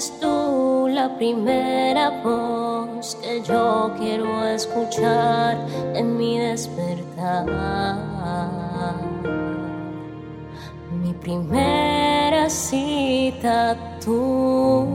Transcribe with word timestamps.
Eres 0.00 0.18
tú 0.18 0.88
la 0.88 1.14
primera 1.14 2.22
voz 2.24 3.18
que 3.20 3.42
yo 3.42 3.92
quiero 3.98 4.46
escuchar 4.46 5.58
en 5.94 6.16
mi 6.16 6.38
despertar. 6.38 7.44
Mi 11.02 11.12
primera 11.12 12.48
cita 12.48 13.76
tú. 14.02 14.88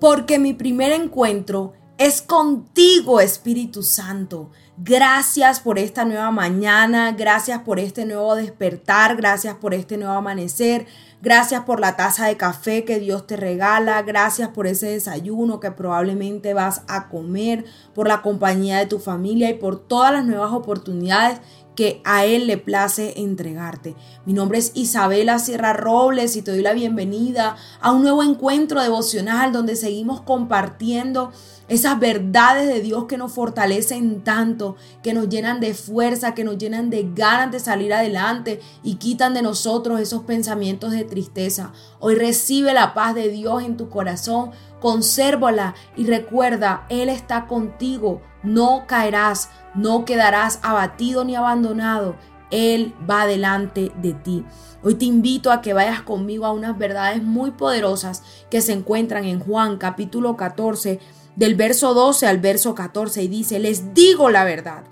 porque 0.00 0.38
mi 0.38 0.54
primer 0.54 0.92
encuentro 0.92 1.74
es 2.00 2.22
contigo, 2.22 3.20
Espíritu 3.20 3.82
Santo. 3.82 4.48
Gracias 4.78 5.60
por 5.60 5.78
esta 5.78 6.06
nueva 6.06 6.30
mañana, 6.30 7.12
gracias 7.12 7.60
por 7.60 7.78
este 7.78 8.06
nuevo 8.06 8.36
despertar, 8.36 9.16
gracias 9.16 9.56
por 9.56 9.74
este 9.74 9.98
nuevo 9.98 10.14
amanecer, 10.14 10.86
gracias 11.20 11.64
por 11.64 11.78
la 11.78 11.96
taza 11.96 12.26
de 12.28 12.38
café 12.38 12.86
que 12.86 12.98
Dios 13.00 13.26
te 13.26 13.36
regala, 13.36 14.00
gracias 14.00 14.48
por 14.48 14.66
ese 14.66 14.86
desayuno 14.86 15.60
que 15.60 15.72
probablemente 15.72 16.54
vas 16.54 16.80
a 16.88 17.10
comer, 17.10 17.66
por 17.94 18.08
la 18.08 18.22
compañía 18.22 18.78
de 18.78 18.86
tu 18.86 18.98
familia 18.98 19.50
y 19.50 19.58
por 19.58 19.78
todas 19.78 20.10
las 20.10 20.24
nuevas 20.24 20.52
oportunidades 20.52 21.40
que 21.74 22.00
a 22.04 22.24
Él 22.24 22.46
le 22.46 22.58
place 22.58 23.14
entregarte. 23.20 23.94
Mi 24.26 24.32
nombre 24.32 24.58
es 24.58 24.72
Isabela 24.74 25.38
Sierra 25.38 25.72
Robles 25.72 26.36
y 26.36 26.42
te 26.42 26.50
doy 26.50 26.62
la 26.62 26.72
bienvenida 26.72 27.56
a 27.80 27.92
un 27.92 28.02
nuevo 28.02 28.22
encuentro 28.22 28.82
devocional 28.82 29.52
donde 29.52 29.76
seguimos 29.76 30.20
compartiendo 30.20 31.32
esas 31.70 32.00
verdades 32.00 32.66
de 32.66 32.80
Dios 32.80 33.04
que 33.04 33.16
nos 33.16 33.32
fortalecen 33.32 34.22
tanto, 34.22 34.76
que 35.04 35.14
nos 35.14 35.28
llenan 35.28 35.60
de 35.60 35.72
fuerza, 35.72 36.34
que 36.34 36.42
nos 36.42 36.58
llenan 36.58 36.90
de 36.90 37.08
ganas 37.14 37.52
de 37.52 37.60
salir 37.60 37.94
adelante 37.94 38.60
y 38.82 38.96
quitan 38.96 39.34
de 39.34 39.42
nosotros 39.42 40.00
esos 40.00 40.24
pensamientos 40.24 40.90
de 40.90 41.04
tristeza. 41.04 41.72
Hoy 42.00 42.16
recibe 42.16 42.74
la 42.74 42.92
paz 42.92 43.14
de 43.14 43.28
Dios 43.28 43.62
en 43.62 43.76
tu 43.76 43.88
corazón, 43.88 44.50
consérvala 44.80 45.74
y 45.96 46.06
recuerda, 46.06 46.84
Él 46.88 47.08
está 47.08 47.46
contigo, 47.46 48.22
no 48.42 48.84
caerás, 48.86 49.50
no 49.74 50.04
quedarás 50.04 50.58
abatido 50.62 51.24
ni 51.24 51.36
abandonado. 51.36 52.16
Él 52.50 52.94
va 53.08 53.26
delante 53.26 53.92
de 53.96 54.12
ti. 54.12 54.44
Hoy 54.82 54.96
te 54.96 55.04
invito 55.04 55.52
a 55.52 55.60
que 55.60 55.72
vayas 55.72 56.02
conmigo 56.02 56.46
a 56.46 56.52
unas 56.52 56.76
verdades 56.76 57.22
muy 57.22 57.52
poderosas 57.52 58.22
que 58.50 58.60
se 58.60 58.72
encuentran 58.72 59.24
en 59.24 59.38
Juan 59.38 59.76
capítulo 59.76 60.36
14 60.36 60.98
del 61.36 61.54
verso 61.54 61.94
12 61.94 62.26
al 62.26 62.38
verso 62.38 62.74
14 62.74 63.22
y 63.22 63.28
dice, 63.28 63.58
les 63.60 63.94
digo 63.94 64.30
la 64.30 64.44
verdad, 64.44 64.82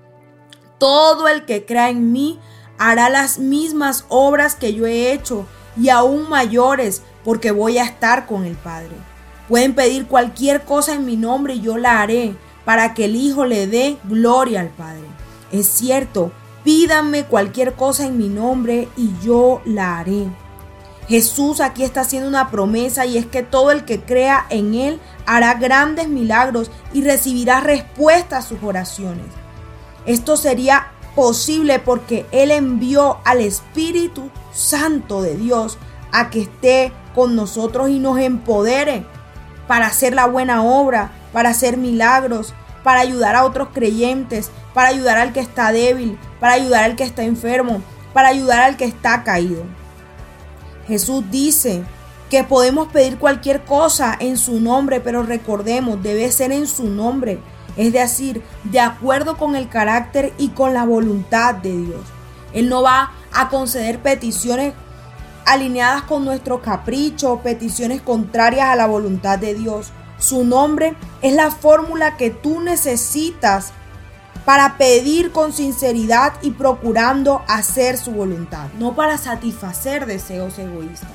todo 0.78 1.26
el 1.26 1.44
que 1.44 1.64
crea 1.66 1.90
en 1.90 2.12
mí 2.12 2.38
hará 2.78 3.10
las 3.10 3.38
mismas 3.38 4.04
obras 4.08 4.54
que 4.54 4.72
yo 4.72 4.86
he 4.86 5.12
hecho 5.12 5.46
y 5.76 5.88
aún 5.88 6.28
mayores 6.28 7.02
porque 7.24 7.50
voy 7.50 7.78
a 7.78 7.84
estar 7.84 8.26
con 8.26 8.44
el 8.44 8.56
Padre. 8.56 8.94
Pueden 9.48 9.74
pedir 9.74 10.06
cualquier 10.06 10.64
cosa 10.64 10.94
en 10.94 11.06
mi 11.06 11.16
nombre 11.16 11.54
y 11.54 11.60
yo 11.62 11.78
la 11.78 12.02
haré 12.02 12.34
para 12.64 12.92
que 12.92 13.06
el 13.06 13.16
Hijo 13.16 13.46
le 13.46 13.66
dé 13.66 13.96
gloria 14.04 14.60
al 14.60 14.68
Padre. 14.68 15.06
Es 15.50 15.66
cierto, 15.66 16.32
pídanme 16.64 17.24
cualquier 17.24 17.72
cosa 17.72 18.06
en 18.06 18.18
mi 18.18 18.28
nombre 18.28 18.88
y 18.96 19.10
yo 19.24 19.62
la 19.64 19.98
haré. 19.98 20.26
Jesús 21.08 21.62
aquí 21.62 21.82
está 21.82 22.02
haciendo 22.02 22.28
una 22.28 22.50
promesa 22.50 23.06
y 23.06 23.16
es 23.16 23.24
que 23.24 23.42
todo 23.42 23.70
el 23.70 23.86
que 23.86 24.02
crea 24.02 24.44
en 24.50 24.74
Él 24.74 25.00
hará 25.24 25.54
grandes 25.54 26.08
milagros 26.08 26.70
y 26.92 27.02
recibirá 27.02 27.60
respuesta 27.60 28.36
a 28.36 28.42
sus 28.42 28.62
oraciones. 28.62 29.24
Esto 30.04 30.36
sería 30.36 30.88
posible 31.14 31.78
porque 31.78 32.26
Él 32.30 32.50
envió 32.50 33.18
al 33.24 33.40
Espíritu 33.40 34.30
Santo 34.52 35.22
de 35.22 35.36
Dios 35.36 35.78
a 36.12 36.28
que 36.28 36.42
esté 36.42 36.92
con 37.14 37.34
nosotros 37.34 37.88
y 37.88 37.98
nos 37.98 38.18
empodere 38.18 39.06
para 39.68 39.86
hacer 39.86 40.14
la 40.14 40.26
buena 40.26 40.64
obra, 40.64 41.12
para 41.32 41.50
hacer 41.50 41.76
milagros, 41.76 42.54
para 42.82 43.00
ayudar 43.00 43.36
a 43.36 43.44
otros 43.44 43.68
creyentes, 43.72 44.50
para 44.74 44.88
ayudar 44.88 45.18
al 45.18 45.32
que 45.32 45.40
está 45.40 45.70
débil, 45.70 46.18
para 46.40 46.54
ayudar 46.54 46.84
al 46.84 46.96
que 46.96 47.04
está 47.04 47.22
enfermo, 47.22 47.82
para 48.12 48.28
ayudar 48.28 48.62
al 48.62 48.76
que 48.76 48.86
está 48.86 49.22
caído. 49.22 49.62
Jesús 50.88 51.22
dice 51.30 51.84
que 52.30 52.44
podemos 52.44 52.88
pedir 52.88 53.18
cualquier 53.18 53.62
cosa 53.62 54.16
en 54.18 54.36
su 54.38 54.60
nombre, 54.60 55.00
pero 55.00 55.22
recordemos, 55.22 56.02
debe 56.02 56.32
ser 56.32 56.50
en 56.50 56.66
su 56.66 56.84
nombre, 56.88 57.38
es 57.76 57.92
decir, 57.92 58.42
de 58.64 58.80
acuerdo 58.80 59.36
con 59.36 59.54
el 59.54 59.68
carácter 59.68 60.32
y 60.38 60.48
con 60.48 60.74
la 60.74 60.84
voluntad 60.84 61.54
de 61.54 61.76
Dios. 61.76 62.00
Él 62.52 62.68
no 62.68 62.82
va 62.82 63.12
a 63.32 63.48
conceder 63.50 64.00
peticiones 64.00 64.72
alineadas 65.48 66.02
con 66.02 66.26
nuestro 66.26 66.60
capricho, 66.60 67.40
peticiones 67.42 68.02
contrarias 68.02 68.68
a 68.68 68.76
la 68.76 68.86
voluntad 68.86 69.38
de 69.38 69.54
Dios. 69.54 69.92
Su 70.18 70.44
nombre 70.44 70.94
es 71.22 71.32
la 71.32 71.50
fórmula 71.50 72.18
que 72.18 72.30
tú 72.30 72.60
necesitas 72.60 73.72
para 74.44 74.76
pedir 74.76 75.32
con 75.32 75.54
sinceridad 75.54 76.34
y 76.42 76.50
procurando 76.50 77.42
hacer 77.48 77.96
su 77.96 78.12
voluntad, 78.12 78.66
no 78.78 78.94
para 78.94 79.16
satisfacer 79.16 80.04
deseos 80.04 80.58
egoístas. 80.58 81.08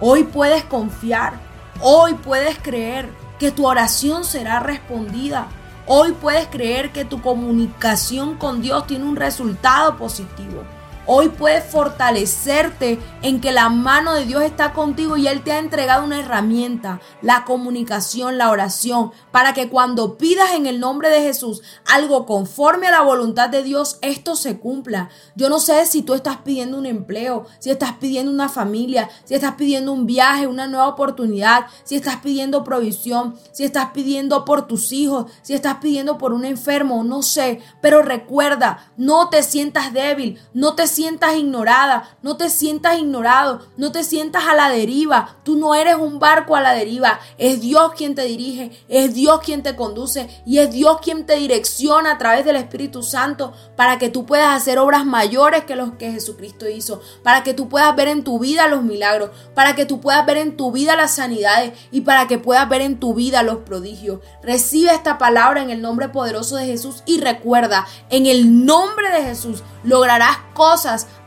Hoy 0.00 0.24
puedes 0.24 0.64
confiar, 0.64 1.34
hoy 1.82 2.14
puedes 2.14 2.58
creer 2.58 3.10
que 3.38 3.50
tu 3.50 3.66
oración 3.66 4.24
será 4.24 4.60
respondida, 4.60 5.48
hoy 5.86 6.12
puedes 6.12 6.46
creer 6.46 6.90
que 6.90 7.04
tu 7.04 7.20
comunicación 7.20 8.36
con 8.36 8.62
Dios 8.62 8.86
tiene 8.86 9.04
un 9.04 9.16
resultado 9.16 9.98
positivo. 9.98 10.62
Hoy 11.10 11.30
puedes 11.30 11.64
fortalecerte 11.64 12.98
en 13.22 13.40
que 13.40 13.50
la 13.50 13.70
mano 13.70 14.12
de 14.12 14.26
Dios 14.26 14.42
está 14.42 14.74
contigo 14.74 15.16
y 15.16 15.26
Él 15.26 15.42
te 15.42 15.52
ha 15.52 15.58
entregado 15.58 16.04
una 16.04 16.20
herramienta, 16.20 17.00
la 17.22 17.46
comunicación, 17.46 18.36
la 18.36 18.50
oración, 18.50 19.12
para 19.30 19.54
que 19.54 19.70
cuando 19.70 20.18
pidas 20.18 20.52
en 20.52 20.66
el 20.66 20.80
nombre 20.80 21.08
de 21.08 21.22
Jesús 21.22 21.62
algo 21.86 22.26
conforme 22.26 22.88
a 22.88 22.90
la 22.90 23.00
voluntad 23.00 23.48
de 23.48 23.62
Dios, 23.62 23.96
esto 24.02 24.36
se 24.36 24.58
cumpla. 24.58 25.08
Yo 25.34 25.48
no 25.48 25.60
sé 25.60 25.86
si 25.86 26.02
tú 26.02 26.12
estás 26.12 26.42
pidiendo 26.44 26.76
un 26.76 26.84
empleo, 26.84 27.46
si 27.58 27.70
estás 27.70 27.92
pidiendo 27.94 28.30
una 28.30 28.50
familia, 28.50 29.08
si 29.24 29.32
estás 29.32 29.54
pidiendo 29.54 29.94
un 29.94 30.04
viaje, 30.04 30.46
una 30.46 30.66
nueva 30.66 30.88
oportunidad, 30.88 31.68
si 31.84 31.96
estás 31.96 32.16
pidiendo 32.16 32.64
provisión, 32.64 33.34
si 33.52 33.64
estás 33.64 33.92
pidiendo 33.94 34.44
por 34.44 34.66
tus 34.66 34.92
hijos, 34.92 35.32
si 35.40 35.54
estás 35.54 35.76
pidiendo 35.76 36.18
por 36.18 36.34
un 36.34 36.44
enfermo, 36.44 37.02
no 37.02 37.22
sé, 37.22 37.60
pero 37.80 38.02
recuerda, 38.02 38.92
no 38.98 39.30
te 39.30 39.42
sientas 39.42 39.94
débil, 39.94 40.38
no 40.52 40.74
te 40.74 40.82
sientas 40.82 40.97
ignorada, 41.36 42.16
no 42.22 42.36
te 42.36 42.50
sientas 42.50 42.98
ignorado, 42.98 43.66
no 43.76 43.92
te 43.92 44.04
sientas 44.04 44.46
a 44.46 44.54
la 44.54 44.68
deriva. 44.68 45.36
Tú 45.44 45.56
no 45.56 45.74
eres 45.74 45.96
un 45.96 46.18
barco 46.18 46.56
a 46.56 46.60
la 46.60 46.72
deriva. 46.72 47.20
Es 47.38 47.60
Dios 47.60 47.92
quien 47.96 48.14
te 48.14 48.22
dirige, 48.24 48.70
es 48.88 49.14
Dios 49.14 49.40
quien 49.44 49.62
te 49.62 49.76
conduce 49.76 50.28
y 50.44 50.58
es 50.58 50.70
Dios 50.70 50.98
quien 51.02 51.26
te 51.26 51.36
direcciona 51.36 52.12
a 52.12 52.18
través 52.18 52.44
del 52.44 52.56
Espíritu 52.56 53.02
Santo 53.02 53.52
para 53.76 53.98
que 53.98 54.08
tú 54.08 54.26
puedas 54.26 54.56
hacer 54.56 54.78
obras 54.78 55.04
mayores 55.04 55.64
que 55.64 55.76
los 55.76 55.92
que 55.92 56.12
Jesucristo 56.12 56.68
hizo, 56.68 57.00
para 57.22 57.42
que 57.42 57.54
tú 57.54 57.68
puedas 57.68 57.94
ver 57.94 58.08
en 58.08 58.24
tu 58.24 58.38
vida 58.38 58.68
los 58.68 58.82
milagros, 58.82 59.30
para 59.54 59.74
que 59.74 59.86
tú 59.86 60.00
puedas 60.00 60.24
ver 60.26 60.38
en 60.38 60.56
tu 60.56 60.72
vida 60.72 60.96
las 60.96 61.14
sanidades 61.14 61.72
y 61.90 62.02
para 62.02 62.26
que 62.26 62.38
puedas 62.38 62.68
ver 62.68 62.82
en 62.82 62.98
tu 62.98 63.14
vida 63.14 63.42
los 63.42 63.58
prodigios. 63.58 64.20
Recibe 64.42 64.92
esta 64.92 65.18
palabra 65.18 65.62
en 65.62 65.70
el 65.70 65.80
nombre 65.80 66.08
poderoso 66.08 66.56
de 66.56 66.66
Jesús 66.66 67.02
y 67.06 67.20
recuerda, 67.20 67.86
en 68.10 68.26
el 68.26 68.64
nombre 68.64 69.10
de 69.10 69.22
Jesús 69.22 69.62
lograrás 69.84 70.38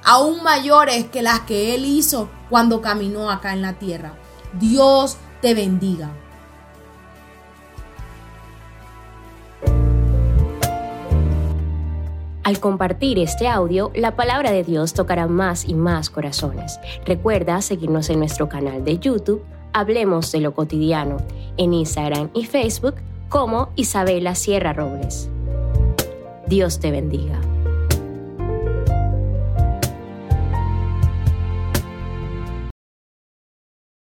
aún 0.04 0.44
mayores 0.44 1.06
que 1.06 1.22
las 1.22 1.42
que 1.42 1.76
Él 1.76 1.86
hizo 1.86 2.30
cuando 2.50 2.82
caminó 2.82 3.30
acá 3.30 3.54
en 3.54 3.62
la 3.62 3.74
tierra. 3.74 4.14
Dios 4.54 5.18
te 5.42 5.54
bendiga. 5.54 6.10
Al 12.44 12.60
compartir 12.60 13.20
este 13.20 13.48
audio, 13.48 13.92
la 13.96 14.16
palabra 14.16 14.52
de 14.52 14.64
Dios 14.64 14.94
tocará 14.94 15.28
más 15.28 15.64
y 15.64 15.74
más 15.74 16.10
corazones. 16.10 16.80
Recuerda 17.06 17.62
seguirnos 17.62 18.10
en 18.10 18.20
nuestro 18.20 18.50
canal 18.50 18.84
de 18.84 18.98
YouTube, 18.98 19.44
Hablemos 19.74 20.32
de 20.34 20.42
lo 20.42 20.54
cotidiano, 20.54 21.18
en 21.56 21.74
Instagram 21.74 22.30
y 22.34 22.46
Facebook 22.46 22.96
como 23.30 23.70
Isabela 23.76 24.36
Sierra 24.36 24.74
Robles. 24.74 25.30
Dios 26.48 26.80
te 26.80 26.92
bendiga. 26.92 27.40